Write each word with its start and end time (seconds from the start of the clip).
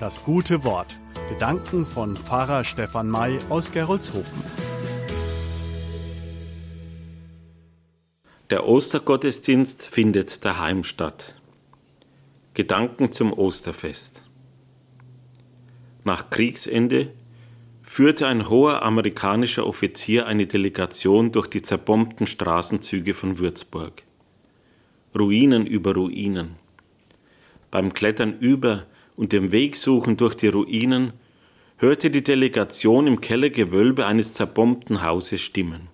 Das 0.00 0.22
gute 0.22 0.62
Wort. 0.62 0.96
Gedanken 1.28 1.84
von 1.84 2.16
Pfarrer 2.16 2.64
Stefan 2.64 3.10
May 3.10 3.40
aus 3.48 3.72
Gerolzhofen. 3.72 4.44
Der 8.48 8.68
Ostergottesdienst 8.68 9.88
findet 9.88 10.44
daheim 10.44 10.84
statt. 10.84 11.34
Gedanken 12.54 13.10
zum 13.10 13.32
Osterfest. 13.32 14.22
Nach 16.04 16.30
Kriegsende 16.30 17.10
führte 17.82 18.28
ein 18.28 18.48
hoher 18.48 18.82
amerikanischer 18.82 19.66
Offizier 19.66 20.28
eine 20.28 20.46
Delegation 20.46 21.32
durch 21.32 21.48
die 21.48 21.62
zerbombten 21.62 22.28
Straßenzüge 22.28 23.14
von 23.14 23.40
Würzburg. 23.40 24.04
Ruinen 25.18 25.66
über 25.66 25.94
Ruinen. 25.94 26.54
Beim 27.72 27.92
Klettern 27.92 28.38
über 28.38 28.86
und 29.18 29.32
dem 29.32 29.50
Wegsuchen 29.50 30.16
durch 30.16 30.36
die 30.36 30.46
Ruinen 30.46 31.12
hörte 31.78 32.08
die 32.08 32.22
Delegation 32.22 33.08
im 33.08 33.20
Kellergewölbe 33.20 34.06
eines 34.06 34.32
zerbombten 34.32 35.02
Hauses 35.02 35.40
Stimmen. 35.40 35.88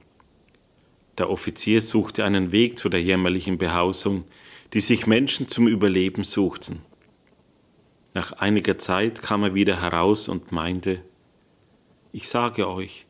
Der 1.17 1.31
Offizier 1.31 1.81
suchte 1.81 2.23
einen 2.23 2.53
Weg 2.53 2.77
zu 2.77 2.91
der 2.91 3.03
jämmerlichen 3.03 3.57
Behausung, 3.57 4.25
die 4.75 4.81
sich 4.81 5.07
Menschen 5.07 5.49
zum 5.49 5.67
Überleben 5.67 6.23
suchten. 6.23 6.83
Nach 8.13 8.33
einiger 8.33 8.77
Zeit 8.77 9.23
kam 9.23 9.43
er 9.43 9.55
wieder 9.55 9.81
heraus 9.81 10.29
und 10.29 10.53
meinte, 10.53 11.01
ich 12.13 12.29
sage 12.29 12.69
euch, 12.69 13.07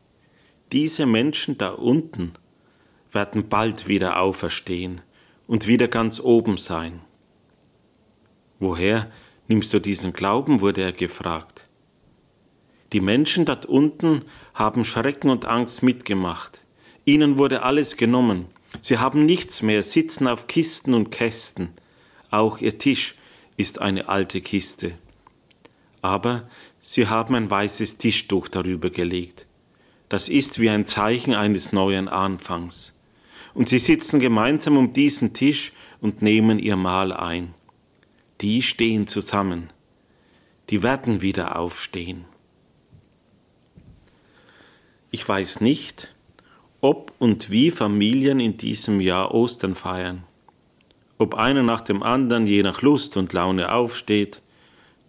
diese 0.71 1.05
Menschen 1.05 1.57
da 1.57 1.71
unten 1.71 2.31
werden 3.11 3.49
bald 3.49 3.89
wieder 3.89 4.21
auferstehen 4.21 5.01
und 5.45 5.67
wieder 5.67 5.89
ganz 5.89 6.21
oben 6.21 6.57
sein. 6.57 7.01
Woher 8.59 9.11
nimmst 9.47 9.73
du 9.73 9.79
diesen 9.79 10.13
Glauben? 10.13 10.61
wurde 10.61 10.81
er 10.81 10.91
gefragt. 10.91 11.67
Die 12.93 12.99
Menschen 12.99 13.45
dort 13.45 13.65
unten 13.65 14.23
haben 14.53 14.85
Schrecken 14.85 15.29
und 15.29 15.45
Angst 15.45 15.83
mitgemacht. 15.83 16.61
Ihnen 17.03 17.37
wurde 17.37 17.63
alles 17.63 17.97
genommen. 17.97 18.45
Sie 18.81 18.97
haben 18.97 19.25
nichts 19.25 19.61
mehr, 19.61 19.83
sitzen 19.83 20.27
auf 20.27 20.47
Kisten 20.47 20.93
und 20.93 21.11
Kästen. 21.11 21.69
Auch 22.31 22.59
ihr 22.59 22.77
Tisch 22.77 23.15
ist 23.57 23.81
eine 23.81 24.09
alte 24.09 24.41
Kiste. 24.41 24.97
Aber 26.01 26.47
sie 26.81 27.07
haben 27.07 27.35
ein 27.35 27.49
weißes 27.49 27.97
Tischtuch 27.97 28.47
darüber 28.47 28.89
gelegt. 28.89 29.47
Das 30.09 30.29
ist 30.29 30.59
wie 30.59 30.69
ein 30.69 30.85
Zeichen 30.85 31.33
eines 31.33 31.71
neuen 31.71 32.07
Anfangs 32.07 32.95
und 33.55 33.69
sie 33.69 33.79
sitzen 33.79 34.19
gemeinsam 34.19 34.77
um 34.77 34.93
diesen 34.93 35.33
Tisch 35.33 35.71
und 36.01 36.21
nehmen 36.21 36.59
ihr 36.59 36.75
Mahl 36.75 37.11
ein. 37.11 37.55
Die 38.45 38.61
stehen 38.61 39.07
zusammen, 39.07 39.69
die 40.69 40.83
werden 40.83 41.23
wieder 41.23 41.57
aufstehen. 41.57 42.25
Ich 45.09 45.27
weiß 45.27 45.61
nicht, 45.61 46.13
ob 46.79 47.11
und 47.17 47.49
wie 47.49 47.71
Familien 47.71 48.39
in 48.39 48.55
diesem 48.55 49.01
Jahr 49.01 49.33
Ostern 49.33 49.73
feiern, 49.73 50.25
ob 51.17 51.33
einer 51.33 51.63
nach 51.63 51.81
dem 51.81 52.03
anderen 52.03 52.45
je 52.45 52.61
nach 52.61 52.83
Lust 52.83 53.17
und 53.17 53.33
Laune 53.33 53.71
aufsteht, 53.71 54.43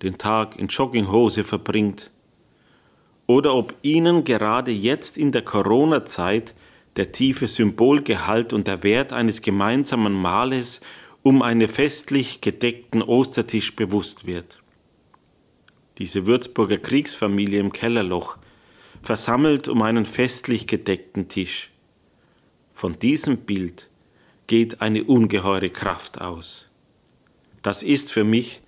den 0.01 0.17
Tag 0.17 0.57
in 0.57 0.69
Jogginghose 0.69 1.45
verbringt, 1.45 2.11
oder 3.27 3.55
ob 3.55 3.75
ihnen 3.83 4.25
gerade 4.25 4.71
jetzt 4.71 5.19
in 5.19 5.31
der 5.31 5.43
Corona-Zeit 5.43 6.55
der 6.97 7.13
tiefe 7.13 7.49
Symbolgehalt 7.49 8.55
und 8.55 8.67
der 8.67 8.83
Wert 8.83 9.13
eines 9.13 9.43
gemeinsamen 9.43 10.15
Mahles 10.15 10.81
um 11.27 11.43
einen 11.43 11.67
festlich 11.67 12.41
gedeckten 12.41 13.03
Ostertisch 13.03 13.75
bewusst 13.75 14.29
wird. 14.29 14.63
Diese 15.99 16.25
Würzburger 16.29 16.79
Kriegsfamilie 16.79 17.59
im 17.59 17.73
Kellerloch, 17.73 18.39
versammelt 19.03 19.67
um 19.67 19.83
einen 19.83 20.07
festlich 20.07 20.69
gedeckten 20.69 21.27
Tisch. 21.27 21.73
Von 22.73 22.97
diesem 23.01 23.39
Bild 23.39 23.91
geht 24.47 24.81
eine 24.81 25.03
ungeheure 25.03 25.69
Kraft 25.69 26.21
aus. 26.21 26.71
Das 27.61 27.83
ist 27.83 28.13
für 28.13 28.23
mich 28.23 28.61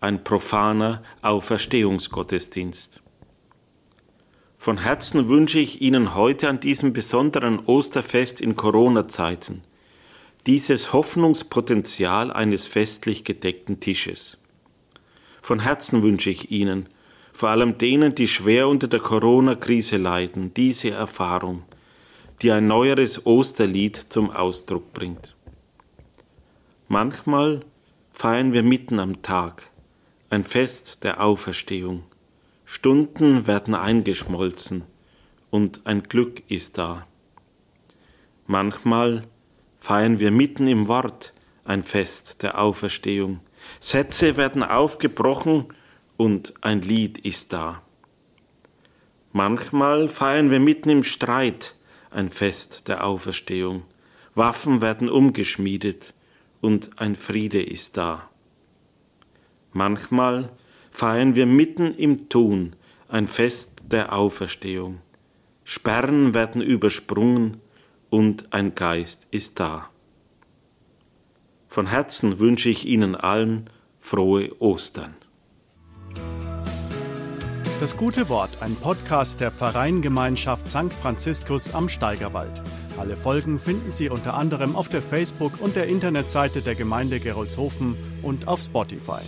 ein 0.00 0.24
profaner 0.24 1.02
Auferstehungsgottesdienst. 1.20 3.02
Von 4.56 4.78
Herzen 4.78 5.28
wünsche 5.28 5.58
ich 5.58 5.82
Ihnen 5.82 6.14
heute 6.14 6.48
an 6.48 6.60
diesem 6.60 6.94
besonderen 6.94 7.58
Osterfest 7.66 8.40
in 8.40 8.56
Corona-Zeiten 8.56 9.60
dieses 10.46 10.92
Hoffnungspotenzial 10.92 12.32
eines 12.32 12.66
festlich 12.66 13.24
gedeckten 13.24 13.80
Tisches. 13.80 14.42
Von 15.42 15.60
Herzen 15.60 16.02
wünsche 16.02 16.30
ich 16.30 16.50
Ihnen, 16.50 16.88
vor 17.32 17.50
allem 17.50 17.78
denen, 17.78 18.14
die 18.14 18.28
schwer 18.28 18.68
unter 18.68 18.88
der 18.88 19.00
Corona-Krise 19.00 19.96
leiden, 19.96 20.54
diese 20.54 20.90
Erfahrung, 20.90 21.64
die 22.42 22.52
ein 22.52 22.66
neueres 22.66 23.26
Osterlied 23.26 23.96
zum 23.96 24.30
Ausdruck 24.30 24.92
bringt. 24.92 25.34
Manchmal 26.88 27.60
feiern 28.12 28.52
wir 28.52 28.62
mitten 28.62 28.98
am 29.00 29.22
Tag 29.22 29.70
ein 30.30 30.44
Fest 30.44 31.04
der 31.04 31.22
Auferstehung 31.22 32.04
Stunden 32.68 33.46
werden 33.46 33.76
eingeschmolzen 33.76 34.82
und 35.50 35.86
ein 35.86 36.02
Glück 36.02 36.42
ist 36.48 36.78
da. 36.78 37.06
Manchmal 38.48 39.22
feiern 39.86 40.18
wir 40.18 40.32
mitten 40.32 40.66
im 40.66 40.88
Wort 40.88 41.32
ein 41.64 41.84
Fest 41.84 42.42
der 42.42 42.58
Auferstehung. 42.58 43.38
Sätze 43.78 44.36
werden 44.36 44.64
aufgebrochen 44.64 45.66
und 46.16 46.54
ein 46.60 46.80
Lied 46.80 47.18
ist 47.18 47.52
da. 47.52 47.82
Manchmal 49.30 50.08
feiern 50.08 50.50
wir 50.50 50.58
mitten 50.58 50.90
im 50.90 51.04
Streit 51.04 51.76
ein 52.10 52.30
Fest 52.30 52.88
der 52.88 53.06
Auferstehung. 53.06 53.84
Waffen 54.34 54.82
werden 54.82 55.08
umgeschmiedet 55.08 56.14
und 56.60 56.90
ein 57.00 57.14
Friede 57.14 57.62
ist 57.62 57.96
da. 57.96 58.28
Manchmal 59.72 60.50
feiern 60.90 61.36
wir 61.36 61.46
mitten 61.46 61.94
im 61.94 62.28
Tun 62.28 62.74
ein 63.08 63.28
Fest 63.28 63.84
der 63.84 64.12
Auferstehung. 64.12 64.98
Sperren 65.62 66.34
werden 66.34 66.60
übersprungen 66.60 67.60
und 68.10 68.52
ein 68.52 68.74
Geist 68.74 69.28
ist 69.30 69.60
da. 69.60 69.90
Von 71.68 71.86
Herzen 71.88 72.38
wünsche 72.38 72.68
ich 72.68 72.86
Ihnen 72.86 73.14
allen 73.14 73.68
frohe 73.98 74.50
Ostern. 74.60 75.14
Das 77.80 77.96
gute 77.96 78.30
Wort, 78.30 78.62
ein 78.62 78.74
Podcast 78.76 79.40
der 79.40 79.50
Pfarreiengemeinschaft 79.50 80.66
St. 80.68 80.92
Franziskus 80.92 81.74
am 81.74 81.90
Steigerwald. 81.90 82.62
Alle 82.98 83.16
Folgen 83.16 83.58
finden 83.58 83.90
Sie 83.90 84.08
unter 84.08 84.32
anderem 84.32 84.74
auf 84.74 84.88
der 84.88 85.02
Facebook- 85.02 85.60
und 85.60 85.76
der 85.76 85.86
Internetseite 85.86 86.62
der 86.62 86.74
Gemeinde 86.74 87.20
Gerolzhofen 87.20 87.96
und 88.22 88.48
auf 88.48 88.60
Spotify. 88.60 89.20